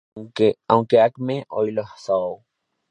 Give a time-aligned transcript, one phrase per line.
[0.67, 2.43] Aunque Acme Oil Co.